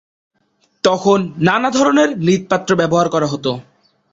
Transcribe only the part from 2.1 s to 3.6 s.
মৃৎপাত্র ব্যবহার করা হত।